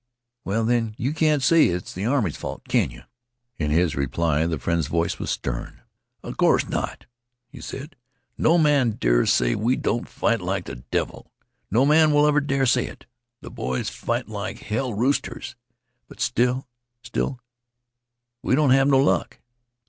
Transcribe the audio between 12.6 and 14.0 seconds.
say it. Th' boys